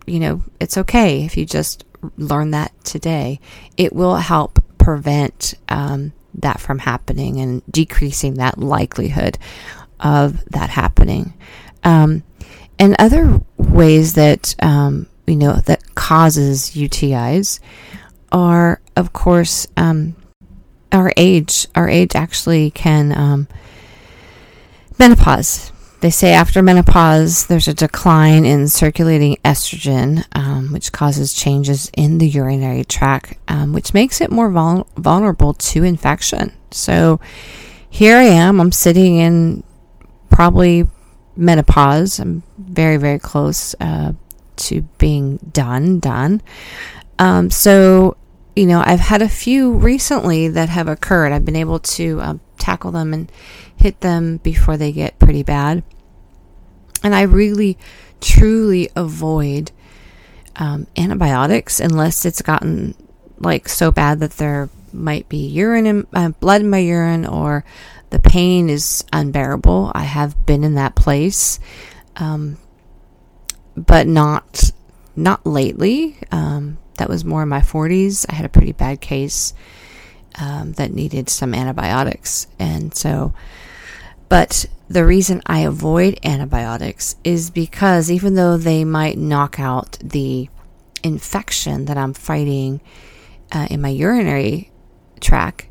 you 0.06 0.20
know, 0.20 0.42
it's 0.61 0.78
okay 0.78 1.25
if 1.25 1.37
you 1.37 1.44
just 1.44 1.85
learn 2.16 2.52
that 2.52 2.73
today. 2.85 3.40
It 3.76 3.92
will 3.92 4.16
help 4.16 4.62
prevent 4.78 5.54
um, 5.68 6.12
that 6.35 6.61
from 6.61 6.78
happening 6.78 7.40
and 7.40 7.62
decreasing 7.70 8.35
that 8.35 8.58
likelihood 8.58 9.38
of 10.00 10.44
that 10.47 10.70
happening. 10.70 11.35
Um, 11.85 12.23
and 12.78 12.94
other 12.99 13.40
ways 13.56 14.14
that 14.14 14.54
um, 14.62 15.08
you 15.26 15.37
know 15.37 15.54
that 15.66 15.94
causes 15.94 16.70
UTIs 16.70 17.61
are, 18.30 18.80
of 18.97 19.12
course, 19.12 19.66
um, 19.76 20.16
our 20.92 21.12
age. 21.16 21.66
Our 21.75 21.88
age 21.88 22.14
actually 22.14 22.70
can 22.70 23.12
um, 23.16 23.49
menopause. 24.99 25.73
They 26.00 26.11
say 26.11 26.32
after 26.32 26.62
menopause, 26.62 27.49
there's 27.49 27.66
a 27.66 27.75
decline 27.75 28.44
in 28.44 28.68
circulating 28.68 29.37
estrogen, 29.44 30.25
um, 30.32 30.73
which 30.73 30.92
causes 30.92 31.35
changes 31.35 31.90
in 31.97 32.18
the 32.18 32.28
urinary 32.28 32.85
tract, 32.85 33.35
um, 33.49 33.73
which 33.73 33.92
makes 33.92 34.20
it 34.20 34.30
more 34.30 34.49
vul- 34.49 34.87
vulnerable 34.97 35.54
to 35.54 35.82
infection. 35.82 36.52
So 36.70 37.18
here 37.90 38.16
I 38.16 38.25
am, 38.25 38.61
I'm 38.61 38.70
sitting 38.70 39.16
in 39.16 39.64
probably 40.30 40.87
menopause. 41.38 42.18
I'm 42.18 42.42
very, 42.59 42.99
very 42.99 43.18
close 43.18 43.75
uh, 43.80 44.12
to 44.57 44.83
being 44.99 45.38
done, 45.52 46.00
done. 46.00 46.42
Um, 47.18 47.50
so, 47.50 48.16
you 48.54 48.66
know, 48.66 48.83
I've 48.85 49.00
had 49.00 49.23
a 49.23 49.28
few 49.28 49.73
recently 49.73 50.49
that 50.49 50.68
have 50.68 50.88
occurred. 50.88 51.33
I've 51.33 51.45
been 51.45 51.57
able 51.57 51.78
to 51.78 52.21
uh, 52.21 52.35
tackle 52.59 52.90
them 52.90 53.14
and 53.14 53.33
hit 53.76 54.00
them 54.00 54.38
before 54.38 54.76
they 54.76 54.92
get 54.92 55.18
pretty 55.18 55.45
bad. 55.45 55.85
And 57.02 57.14
I 57.14 57.23
really, 57.23 57.78
truly 58.21 58.90
avoid 58.97 59.71
um, 60.57 60.88
antibiotics 60.97 61.78
unless 61.78 62.25
it's 62.25 62.42
gotten 62.42 62.95
like 63.38 63.68
so 63.68 63.92
bad 63.92 64.18
that 64.21 64.33
there 64.33 64.68
might 64.92 65.28
be 65.28 65.47
urine 65.47 65.87
in, 65.87 66.07
uh, 66.12 66.30
blood 66.30 66.62
in 66.62 66.71
my 66.71 66.78
urine 66.78 67.25
or 67.25 67.64
the 68.10 68.18
pain 68.18 68.70
is 68.70 69.04
unbearable. 69.12 69.92
I 69.94 70.04
have 70.04 70.46
been 70.46 70.64
in 70.64 70.74
that 70.74 70.94
place, 70.94 71.60
um, 72.16 72.58
but 73.76 74.06
not 74.06 74.70
not 75.14 75.44
lately. 75.46 76.16
Um, 76.30 76.78
that 76.96 77.08
was 77.08 77.24
more 77.24 77.42
in 77.42 77.48
my 77.48 77.60
40s. 77.60 78.26
I 78.28 78.34
had 78.34 78.44
a 78.44 78.48
pretty 78.48 78.72
bad 78.72 79.00
case 79.00 79.52
um, 80.38 80.72
that 80.72 80.92
needed 80.92 81.28
some 81.28 81.54
antibiotics, 81.54 82.46
and 82.58 82.94
so. 82.94 83.34
But 84.28 84.66
the 84.88 85.06
reason 85.06 85.42
I 85.46 85.60
avoid 85.60 86.18
antibiotics 86.22 87.16
is 87.24 87.50
because 87.50 88.10
even 88.10 88.34
though 88.34 88.56
they 88.58 88.84
might 88.84 89.16
knock 89.16 89.58
out 89.58 89.98
the 90.02 90.48
infection 91.02 91.86
that 91.86 91.96
I'm 91.96 92.12
fighting 92.12 92.80
uh, 93.52 93.66
in 93.70 93.80
my 93.80 93.88
urinary 93.88 94.70
tract, 95.20 95.66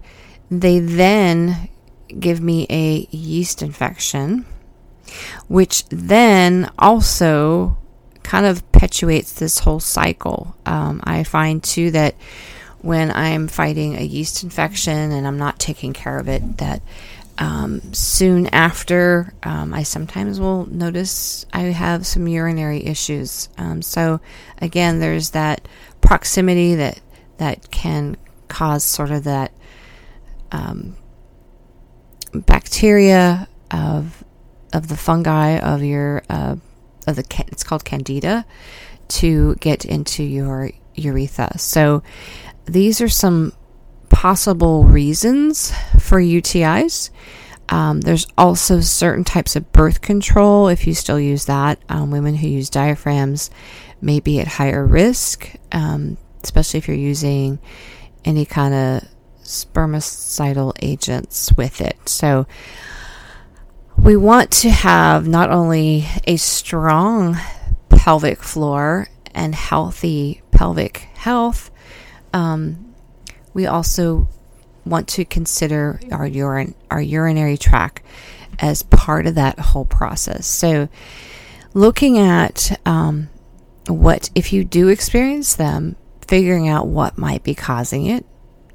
they 0.49 0.79
then 0.79 1.69
give 2.07 2.41
me 2.41 2.67
a 2.69 3.07
yeast 3.11 3.61
infection, 3.61 4.45
which 5.47 5.85
then 5.89 6.69
also 6.77 7.77
kind 8.23 8.45
of 8.45 8.69
perpetuates 8.71 9.33
this 9.33 9.59
whole 9.59 9.79
cycle. 9.79 10.55
Um, 10.65 11.01
I 11.03 11.23
find 11.23 11.63
too 11.63 11.91
that 11.91 12.15
when 12.79 13.11
I'm 13.11 13.47
fighting 13.47 13.95
a 13.95 14.01
yeast 14.01 14.43
infection 14.43 15.11
and 15.11 15.25
I'm 15.25 15.37
not 15.37 15.59
taking 15.59 15.93
care 15.93 16.19
of 16.19 16.27
it, 16.27 16.57
that 16.57 16.81
um, 17.37 17.93
soon 17.93 18.47
after, 18.47 19.33
um, 19.43 19.73
I 19.73 19.83
sometimes 19.83 20.39
will 20.39 20.65
notice 20.65 21.45
I 21.53 21.61
have 21.61 22.05
some 22.05 22.27
urinary 22.27 22.85
issues. 22.85 23.49
Um, 23.57 23.81
so 23.81 24.19
again, 24.61 24.99
there's 24.99 25.31
that 25.31 25.67
proximity 26.01 26.75
that 26.75 26.99
that 27.37 27.69
can 27.69 28.17
cause 28.47 28.83
sort 28.83 29.11
of 29.11 29.23
that 29.25 29.51
um, 30.51 30.95
bacteria 32.33 33.47
of 33.71 34.23
of 34.73 34.87
the 34.87 34.97
fungi 34.97 35.57
of 35.59 35.83
your 35.83 36.23
uh, 36.29 36.55
of 37.07 37.15
the 37.15 37.45
it's 37.47 37.63
called 37.63 37.85
candida 37.85 38.45
to 39.07 39.55
get 39.55 39.85
into 39.85 40.23
your 40.23 40.71
urethra. 40.95 41.57
So 41.57 42.03
these 42.65 43.01
are 43.01 43.09
some 43.09 43.53
possible 44.09 44.83
reasons 44.83 45.71
for 45.99 46.19
UTIs. 46.19 47.09
Um, 47.69 48.01
there's 48.01 48.27
also 48.37 48.79
certain 48.79 49.23
types 49.23 49.55
of 49.55 49.71
birth 49.71 50.01
control. 50.01 50.67
If 50.67 50.87
you 50.87 50.93
still 50.93 51.19
use 51.19 51.45
that, 51.45 51.79
um, 51.89 52.11
women 52.11 52.35
who 52.35 52.47
use 52.47 52.69
diaphragms 52.69 53.49
may 54.01 54.19
be 54.19 54.39
at 54.39 54.47
higher 54.47 54.85
risk, 54.85 55.53
um, 55.71 56.17
especially 56.43 56.77
if 56.77 56.87
you're 56.87 56.97
using 56.97 57.59
any 58.23 58.45
kind 58.45 58.73
of 58.73 59.09
spermicidal 59.47 60.73
agents 60.81 61.51
with 61.53 61.81
it. 61.81 61.97
So 62.07 62.45
we 63.97 64.15
want 64.15 64.51
to 64.51 64.69
have 64.69 65.27
not 65.27 65.49
only 65.49 66.05
a 66.25 66.37
strong 66.37 67.37
pelvic 67.89 68.43
floor 68.43 69.07
and 69.33 69.55
healthy 69.55 70.41
pelvic 70.51 70.97
health, 71.15 71.71
um, 72.33 72.93
we 73.53 73.65
also 73.65 74.27
want 74.85 75.07
to 75.09 75.25
consider 75.25 75.99
our 76.11 76.27
urine, 76.27 76.75
our 76.91 77.01
urinary 77.01 77.57
tract 77.57 78.03
as 78.59 78.83
part 78.83 79.27
of 79.27 79.35
that 79.35 79.59
whole 79.59 79.85
process. 79.85 80.47
So, 80.47 80.89
looking 81.73 82.17
at 82.17 82.79
um, 82.85 83.29
what 83.87 84.29
if 84.35 84.53
you 84.53 84.63
do 84.63 84.87
experience 84.87 85.55
them, 85.55 85.95
figuring 86.27 86.67
out 86.67 86.87
what 86.87 87.17
might 87.17 87.43
be 87.43 87.55
causing 87.55 88.05
it. 88.05 88.25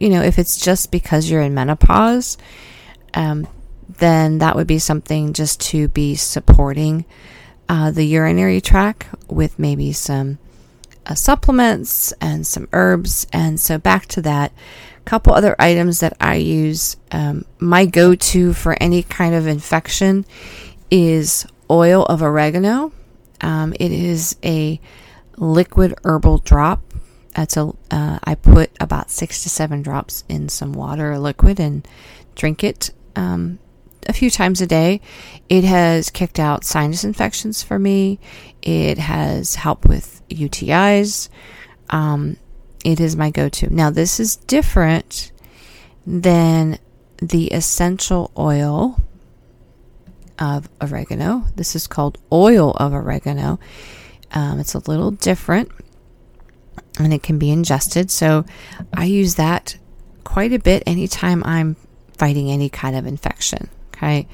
You 0.03 0.09
know, 0.09 0.23
if 0.23 0.37
it's 0.37 0.61
just 0.61 0.91
because 0.91 1.31
you're 1.31 1.43
in 1.43 1.55
menopause, 1.55 2.37
um, 3.15 3.47
then 3.99 4.39
that 4.39 4.57
would 4.57 4.67
be 4.67 4.81
something 4.81 5.33
just 5.33 5.61
to 5.61 5.87
be 5.87 6.17
supporting 6.17 7.05
uh, 7.69 7.93
the 7.93 8.05
urinary 8.05 8.61
tract 8.61 9.07
with 9.29 9.61
maybe 9.61 9.93
some 9.93 10.39
uh, 11.07 11.15
supplements 11.15 12.11
and 12.21 12.45
some 12.45 12.67
herbs. 12.73 13.29
And 13.33 13.61
so 13.61 13.79
back 13.79 14.07
to 14.07 14.23
that, 14.23 14.53
couple 15.05 15.35
other 15.35 15.55
items 15.59 16.01
that 16.01 16.17
I 16.21 16.35
use. 16.35 16.97
Um, 17.13 17.45
my 17.61 17.87
go 17.87 18.17
to 18.17 18.53
for 18.55 18.77
any 18.81 19.05
kind 19.05 19.37
of 19.37 19.47
infection 19.47 20.25
is 20.91 21.47
oil 21.71 22.05
of 22.07 22.23
oregano. 22.23 22.93
Um, 23.41 23.73
it 23.79 23.93
is 23.93 24.35
a 24.45 24.81
liquid 25.37 25.95
herbal 26.05 26.39
drop. 26.39 26.92
That's 27.35 27.57
a 27.57 27.73
uh, 27.91 28.19
I 28.23 28.35
put 28.35 28.71
about 28.81 29.11
six 29.11 29.43
to 29.43 29.49
seven 29.49 29.83
drops 29.83 30.25
in 30.29 30.49
some 30.49 30.73
water 30.73 31.13
or 31.13 31.19
liquid 31.19 31.59
and 31.59 31.87
drink 32.35 32.63
it 32.63 32.91
um, 33.17 33.59
a 34.07 34.13
few 34.13 34.31
times 34.31 34.61
a 34.61 34.67
day. 34.67 35.01
It 35.49 35.65
has 35.65 36.11
kicked 36.11 36.39
out 36.39 36.65
sinus 36.65 37.05
infections 37.05 37.63
for 37.63 37.79
me. 37.79 38.19
It 38.61 38.99
has 38.99 39.55
helped 39.55 39.87
with 39.87 40.23
UTIs. 40.29 41.29
Um, 41.91 42.37
it 42.85 43.01
is 43.01 43.17
my 43.17 43.31
go 43.31 43.49
to. 43.49 43.73
Now, 43.73 43.91
this 43.91 44.19
is 44.19 44.37
different 44.37 45.33
than 46.07 46.79
the 47.19 47.47
essential 47.49 48.31
oil 48.37 49.01
of 50.39 50.69
oregano. 50.81 51.45
This 51.55 51.77
is 51.77 51.87
called 51.87 52.19
oil 52.33 52.73
of 52.73 52.93
oregano. 52.93 53.61
Um, 54.33 54.59
it's 54.59 54.75
a 54.75 54.91
little 54.91 55.13
different 55.13 55.71
and 56.99 57.13
it 57.13 57.23
can 57.23 57.39
be 57.39 57.51
ingested. 57.51 58.11
So 58.11 58.45
I 58.93 59.05
use 59.05 59.37
that 59.37 59.77
quite 60.25 60.53
a 60.53 60.59
bit 60.59 60.83
anytime 60.87 61.43
I'm 61.45 61.77
fighting 62.17 62.51
any 62.51 62.69
kind 62.69 62.97
of 62.97 63.07
infection. 63.07 63.69
Okay. 63.95 64.29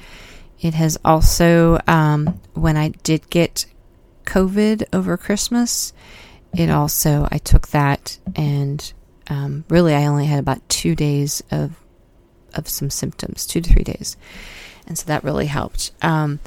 It 0.61 0.73
has 0.73 0.97
also, 1.05 1.79
um, 1.87 2.39
when 2.53 2.75
I 2.75 2.89
did 2.89 3.29
get 3.29 3.65
COVID 4.25 4.83
over 4.91 5.15
Christmas, 5.15 5.93
it 6.53 6.69
also, 6.69 7.27
I 7.31 7.37
took 7.37 7.69
that 7.69 8.19
and 8.35 8.91
um, 9.29 9.63
really 9.69 9.93
I 9.93 10.07
only 10.07 10.25
had 10.25 10.39
about 10.39 10.67
two 10.67 10.95
days 10.95 11.41
of, 11.51 11.79
of 12.55 12.67
some 12.67 12.89
symptoms, 12.89 13.45
two 13.45 13.61
to 13.61 13.73
three 13.73 13.83
days. 13.83 14.17
And 14.87 14.97
so 14.97 15.05
that 15.05 15.23
really 15.23 15.45
helped. 15.45 15.91
Um, 16.01 16.39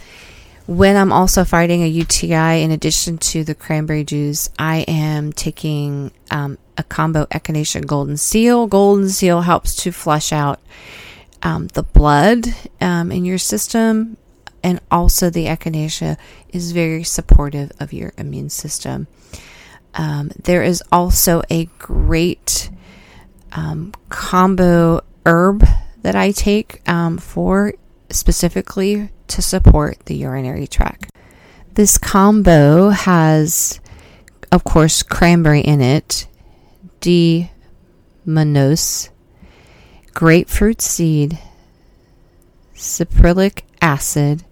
when 0.67 0.97
I'm 0.97 1.13
also 1.13 1.45
fighting 1.45 1.83
a 1.83 1.89
UTI, 1.89 2.63
in 2.63 2.71
addition 2.71 3.19
to 3.19 3.45
the 3.45 3.55
cranberry 3.55 4.05
juice, 4.05 4.49
I 4.59 4.79
am 4.89 5.33
taking 5.33 6.13
um, 6.31 6.59
a 6.77 6.83
combo 6.83 7.27
echinacea 7.27 7.87
golden 7.87 8.17
seal. 8.17 8.67
Golden 8.67 9.09
seal 9.09 9.41
helps 9.41 9.75
to 9.77 9.93
flush 9.93 10.33
out 10.33 10.61
um, 11.43 11.67
the 11.69 11.83
blood 11.83 12.47
um, 12.81 13.11
in 13.11 13.25
your 13.25 13.39
system, 13.39 14.17
and 14.63 14.81
also 14.91 15.31
the 15.31 15.47
echinacea 15.47 16.17
is 16.51 16.73
very 16.73 17.03
supportive 17.03 17.73
of 17.81 17.93
your 17.93 18.13
immune 18.17 18.51
system. 18.51 19.09
Um, 19.95 20.31
there 20.43 20.63
is 20.63 20.83
also 20.93 21.43
a 21.51 21.67
great 21.79 22.71
um, 23.53 23.93
combo 24.09 25.03
herb 25.27 25.67
that 26.03 26.15
I 26.15 26.31
take 26.33 26.89
um, 26.89 27.19
for 27.19 27.75
specifically 28.11 29.11
to 29.33 29.43
support 29.43 29.99
the 30.07 30.15
urinary 30.15 30.67
tract. 30.67 31.11
This 31.75 31.97
combo 31.97 32.91
has, 32.91 33.81
of 34.51 34.63
course, 34.65 35.03
cranberry 35.03 35.61
in 35.61 35.81
it, 35.81 36.27
D. 37.01 37.51
manose, 38.27 39.09
grapefruit 40.13 40.83
seed, 40.83 41.39
cypric 42.75 43.65
acid, 43.81 44.45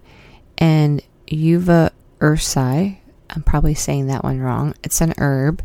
and 0.57 1.01
uva 1.27 1.91
ursi. 2.19 2.97
I'm 3.29 3.43
probably 3.43 3.75
saying 3.75 4.07
that 4.07 4.23
one 4.23 4.39
wrong. 4.39 4.73
It's 4.83 5.01
an 5.01 5.13
herb 5.17 5.61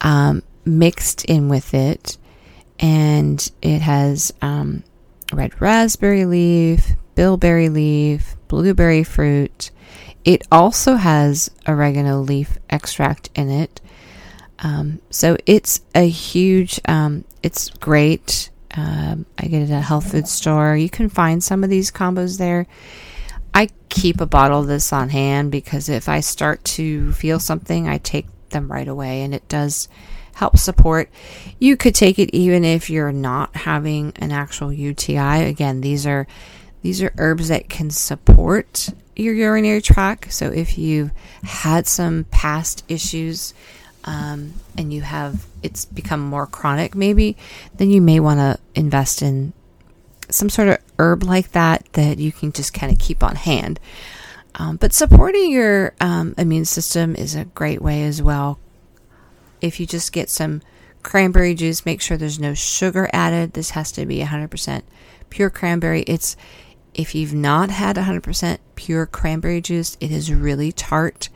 um, 0.00 0.42
mixed 0.64 1.24
in 1.26 1.48
with 1.48 1.74
it, 1.74 2.16
and 2.80 3.50
it 3.60 3.82
has 3.82 4.32
um, 4.40 4.82
red 5.32 5.60
raspberry 5.60 6.24
leaf, 6.24 6.92
bilberry 7.16 7.68
leaf, 7.68 8.36
blueberry 8.46 9.02
fruit. 9.02 9.72
It 10.24 10.46
also 10.52 10.94
has 10.94 11.50
oregano 11.66 12.20
leaf 12.20 12.58
extract 12.70 13.30
in 13.34 13.50
it. 13.50 13.80
Um, 14.60 15.00
so 15.10 15.36
it's 15.46 15.80
a 15.94 16.08
huge, 16.08 16.80
um, 16.86 17.24
it's 17.42 17.70
great. 17.70 18.50
Um, 18.76 19.26
I 19.38 19.46
get 19.46 19.62
it 19.62 19.70
at 19.70 19.78
a 19.78 19.82
health 19.82 20.12
food 20.12 20.28
store. 20.28 20.76
You 20.76 20.90
can 20.90 21.08
find 21.08 21.42
some 21.42 21.64
of 21.64 21.70
these 21.70 21.90
combos 21.90 22.38
there. 22.38 22.66
I 23.54 23.70
keep 23.88 24.20
a 24.20 24.26
bottle 24.26 24.60
of 24.60 24.66
this 24.66 24.92
on 24.92 25.08
hand 25.08 25.50
because 25.50 25.88
if 25.88 26.08
I 26.08 26.20
start 26.20 26.62
to 26.64 27.12
feel 27.12 27.40
something, 27.40 27.88
I 27.88 27.98
take 27.98 28.26
them 28.50 28.70
right 28.70 28.86
away 28.86 29.22
and 29.22 29.34
it 29.34 29.48
does 29.48 29.88
help 30.34 30.58
support. 30.58 31.10
You 31.58 31.78
could 31.78 31.94
take 31.94 32.18
it 32.18 32.34
even 32.34 32.64
if 32.64 32.90
you're 32.90 33.12
not 33.12 33.56
having 33.56 34.12
an 34.16 34.32
actual 34.32 34.70
UTI. 34.70 35.44
Again, 35.44 35.80
these 35.80 36.06
are 36.06 36.26
these 36.86 37.02
are 37.02 37.12
herbs 37.18 37.48
that 37.48 37.68
can 37.68 37.90
support 37.90 38.90
your 39.16 39.34
urinary 39.34 39.82
tract. 39.82 40.32
So 40.32 40.52
if 40.52 40.78
you've 40.78 41.10
had 41.42 41.84
some 41.88 42.26
past 42.30 42.84
issues 42.86 43.54
um, 44.04 44.54
and 44.78 44.92
you 44.92 45.00
have 45.00 45.46
it's 45.64 45.84
become 45.84 46.20
more 46.20 46.46
chronic, 46.46 46.94
maybe, 46.94 47.36
then 47.76 47.90
you 47.90 48.00
may 48.00 48.20
want 48.20 48.38
to 48.38 48.60
invest 48.80 49.20
in 49.20 49.52
some 50.30 50.48
sort 50.48 50.68
of 50.68 50.78
herb 50.96 51.24
like 51.24 51.50
that 51.52 51.92
that 51.94 52.18
you 52.18 52.30
can 52.30 52.52
just 52.52 52.72
kind 52.72 52.92
of 52.92 53.00
keep 53.00 53.20
on 53.20 53.34
hand. 53.34 53.80
Um, 54.54 54.76
but 54.76 54.92
supporting 54.92 55.50
your 55.50 55.92
um, 56.00 56.36
immune 56.38 56.66
system 56.66 57.16
is 57.16 57.34
a 57.34 57.46
great 57.46 57.82
way 57.82 58.04
as 58.04 58.22
well. 58.22 58.60
If 59.60 59.80
you 59.80 59.86
just 59.86 60.12
get 60.12 60.30
some 60.30 60.62
cranberry 61.02 61.56
juice, 61.56 61.84
make 61.84 62.00
sure 62.00 62.16
there's 62.16 62.38
no 62.38 62.54
sugar 62.54 63.10
added. 63.12 63.54
This 63.54 63.70
has 63.70 63.90
to 63.90 64.06
be 64.06 64.20
100% 64.20 64.82
pure 65.30 65.50
cranberry. 65.50 66.02
It's 66.02 66.36
if 66.96 67.14
you've 67.14 67.34
not 67.34 67.70
had 67.70 67.96
100% 67.96 68.58
pure 68.74 69.06
cranberry 69.06 69.60
juice, 69.60 69.96
it 70.00 70.10
is 70.10 70.32
really 70.32 70.72
tart. 70.72 71.28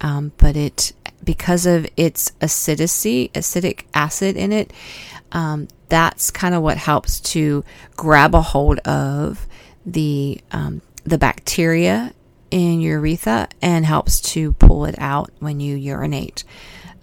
Um, 0.00 0.32
but 0.38 0.56
it, 0.56 0.92
because 1.22 1.66
of 1.66 1.86
its 1.96 2.32
acidity, 2.40 3.30
acidic 3.34 3.84
acid 3.92 4.36
in 4.36 4.50
it, 4.50 4.72
um, 5.32 5.68
that's 5.88 6.30
kind 6.30 6.54
of 6.54 6.62
what 6.62 6.78
helps 6.78 7.20
to 7.20 7.64
grab 7.96 8.34
a 8.34 8.40
hold 8.40 8.78
of 8.80 9.46
the 9.84 10.40
um, 10.52 10.82
the 11.04 11.18
bacteria 11.18 12.12
in 12.50 12.80
your 12.80 12.98
urethra 12.98 13.48
and 13.60 13.84
helps 13.84 14.20
to 14.20 14.52
pull 14.52 14.84
it 14.84 14.94
out 14.98 15.30
when 15.38 15.60
you 15.60 15.76
urinate. 15.76 16.44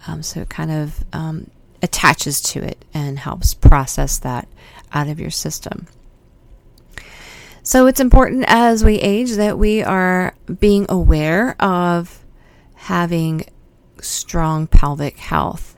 Um, 0.06 0.22
so 0.22 0.40
it 0.40 0.48
kind 0.48 0.70
of 0.70 1.04
um, 1.12 1.50
attaches 1.82 2.40
to 2.40 2.62
it 2.62 2.84
and 2.94 3.18
helps 3.18 3.54
process 3.54 4.18
that 4.18 4.48
out 4.92 5.08
of 5.08 5.18
your 5.18 5.30
system. 5.30 5.86
So 7.66 7.88
it's 7.88 7.98
important 7.98 8.44
as 8.46 8.84
we 8.84 8.94
age 8.94 9.32
that 9.32 9.58
we 9.58 9.82
are 9.82 10.36
being 10.60 10.86
aware 10.88 11.60
of 11.60 12.24
having 12.76 13.44
strong 14.00 14.68
pelvic 14.68 15.18
health, 15.18 15.76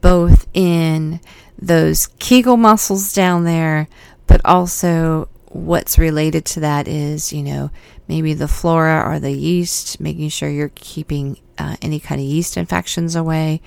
both 0.00 0.46
in 0.54 1.18
those 1.60 2.06
Kegel 2.20 2.56
muscles 2.56 3.12
down 3.12 3.42
there, 3.42 3.88
but 4.28 4.42
also 4.44 5.28
what's 5.46 5.98
related 5.98 6.44
to 6.44 6.60
that 6.60 6.86
is, 6.86 7.32
you 7.32 7.42
know, 7.42 7.72
maybe 8.06 8.34
the 8.34 8.46
flora 8.46 9.02
or 9.04 9.18
the 9.18 9.32
yeast, 9.32 9.98
making 9.98 10.28
sure 10.28 10.48
you're 10.48 10.70
keeping 10.76 11.40
uh, 11.58 11.76
any 11.82 11.98
kind 11.98 12.20
of 12.20 12.28
yeast 12.28 12.56
infections 12.56 13.16
away 13.16 13.60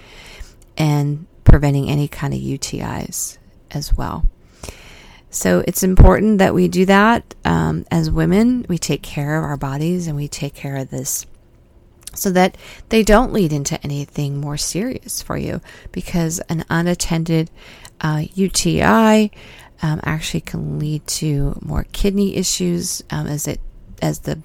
and 0.77 1.27
preventing 1.43 1.89
any 1.89 2.07
kind 2.07 2.33
of 2.33 2.39
UTIs 2.39 3.37
as 3.71 3.93
well. 3.93 4.23
So 5.37 5.63
it's 5.67 5.83
important 5.83 6.39
that 6.39 6.55
we 6.55 6.67
do 6.67 6.85
that 6.87 7.35
um, 7.45 7.85
as 7.91 8.09
women. 8.09 8.65
We 8.67 8.79
take 8.79 9.03
care 9.03 9.37
of 9.37 9.43
our 9.43 9.55
bodies 9.55 10.07
and 10.07 10.15
we 10.15 10.27
take 10.27 10.55
care 10.55 10.77
of 10.77 10.89
this 10.89 11.27
so 12.15 12.31
that 12.31 12.57
they 12.89 13.03
don't 13.03 13.31
lead 13.31 13.53
into 13.53 13.79
anything 13.83 14.41
more 14.41 14.57
serious 14.57 15.21
for 15.21 15.37
you 15.37 15.61
because 15.91 16.39
an 16.49 16.65
unattended 16.71 17.51
uh, 18.01 18.23
UTI 18.33 19.29
um, 19.83 19.99
actually 20.01 20.41
can 20.41 20.79
lead 20.79 21.05
to 21.05 21.59
more 21.61 21.85
kidney 21.91 22.35
issues 22.35 23.03
um, 23.11 23.27
as 23.27 23.47
it 23.47 23.59
as 24.01 24.21
the 24.21 24.41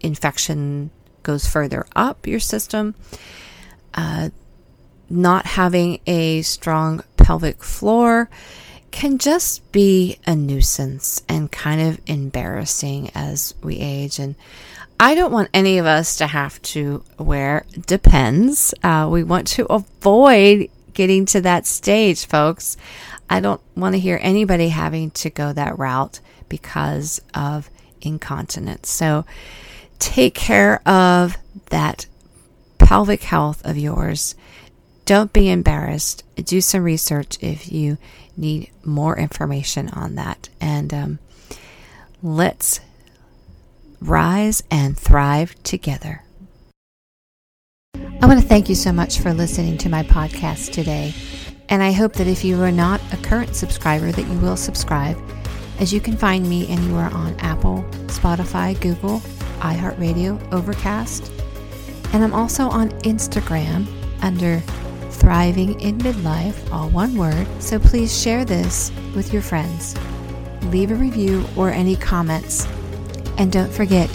infection 0.00 0.90
goes 1.22 1.46
further 1.46 1.86
up 1.96 2.26
your 2.26 2.40
system. 2.40 2.94
Uh, 3.94 4.28
not 5.08 5.46
having 5.46 6.00
a 6.06 6.42
strong 6.42 7.02
pelvic 7.16 7.64
floor 7.64 8.28
can 8.98 9.16
just 9.16 9.70
be 9.70 10.18
a 10.26 10.34
nuisance 10.34 11.22
and 11.28 11.52
kind 11.52 11.80
of 11.80 12.00
embarrassing 12.08 13.08
as 13.14 13.54
we 13.62 13.78
age. 13.78 14.18
And 14.18 14.34
I 14.98 15.14
don't 15.14 15.30
want 15.30 15.50
any 15.54 15.78
of 15.78 15.86
us 15.86 16.16
to 16.16 16.26
have 16.26 16.60
to 16.62 17.04
wear 17.16 17.64
depends. 17.86 18.74
Uh, 18.82 19.08
we 19.08 19.22
want 19.22 19.46
to 19.48 19.66
avoid 19.66 20.68
getting 20.94 21.26
to 21.26 21.40
that 21.42 21.64
stage, 21.64 22.26
folks. 22.26 22.76
I 23.30 23.38
don't 23.38 23.60
want 23.76 23.94
to 23.94 24.00
hear 24.00 24.18
anybody 24.20 24.70
having 24.70 25.12
to 25.12 25.30
go 25.30 25.52
that 25.52 25.78
route 25.78 26.18
because 26.48 27.22
of 27.32 27.70
incontinence. 28.00 28.90
So 28.90 29.24
take 30.00 30.34
care 30.34 30.82
of 30.88 31.38
that 31.66 32.06
pelvic 32.78 33.22
health 33.22 33.64
of 33.64 33.78
yours. 33.78 34.34
Don't 35.08 35.32
be 35.32 35.48
embarrassed. 35.48 36.22
Do 36.36 36.60
some 36.60 36.82
research 36.82 37.38
if 37.40 37.72
you 37.72 37.96
need 38.36 38.70
more 38.84 39.18
information 39.18 39.88
on 39.88 40.16
that. 40.16 40.50
And 40.60 40.92
um, 40.92 41.18
let's 42.22 42.80
rise 44.02 44.62
and 44.70 44.98
thrive 44.98 45.54
together. 45.62 46.24
I 47.94 48.26
want 48.26 48.38
to 48.42 48.46
thank 48.46 48.68
you 48.68 48.74
so 48.74 48.92
much 48.92 49.20
for 49.20 49.32
listening 49.32 49.78
to 49.78 49.88
my 49.88 50.02
podcast 50.02 50.72
today. 50.72 51.14
And 51.70 51.82
I 51.82 51.92
hope 51.92 52.12
that 52.12 52.26
if 52.26 52.44
you 52.44 52.62
are 52.62 52.70
not 52.70 53.00
a 53.10 53.16
current 53.16 53.56
subscriber, 53.56 54.12
that 54.12 54.28
you 54.28 54.38
will 54.40 54.58
subscribe, 54.58 55.16
as 55.80 55.90
you 55.90 56.02
can 56.02 56.18
find 56.18 56.46
me 56.46 56.68
anywhere 56.68 57.08
on 57.14 57.34
Apple, 57.40 57.82
Spotify, 58.08 58.78
Google, 58.78 59.20
iHeartRadio, 59.60 60.52
Overcast. 60.52 61.32
And 62.12 62.22
I'm 62.22 62.34
also 62.34 62.68
on 62.68 62.90
Instagram 63.00 63.86
under 64.20 64.62
Thriving 65.28 65.78
in 65.82 65.98
Midlife, 65.98 66.72
all 66.72 66.88
one 66.88 67.14
word. 67.18 67.46
So 67.58 67.78
please 67.78 68.18
share 68.18 68.46
this 68.46 68.90
with 69.14 69.30
your 69.30 69.42
friends. 69.42 69.94
Leave 70.72 70.90
a 70.90 70.94
review 70.94 71.44
or 71.54 71.68
any 71.68 71.96
comments. 71.96 72.66
And 73.36 73.52
don't 73.52 73.70
forget 73.70 74.08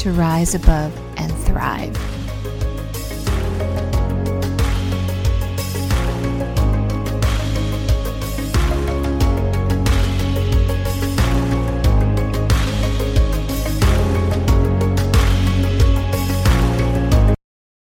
to 0.00 0.12
rise 0.12 0.54
above 0.54 0.94
and 1.16 1.32
thrive. 1.46 2.17